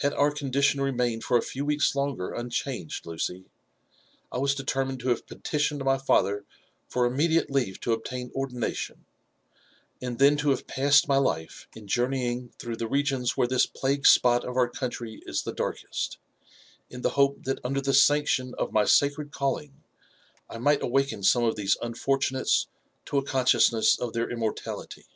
[0.00, 3.44] Had our condition remained for a few weeks longer unchanged, Lucy,
[4.32, 9.04] I was delermiaed to have petitioned my fatherfor immediate leave to obtain ordination,
[10.00, 14.04] and then to have passed my life in journeying through the regions where this plague
[14.04, 16.18] spot of our coun try is the darkest,
[16.90, 19.60] in the hope that under the sanction of jny saecred JONATHAN JEFFERSON WHITLAW.
[19.60, 19.72] W ealliog
[20.50, 22.66] I might awaken some of these unfortunates
[23.04, 25.06] to a consciousness of their immortality.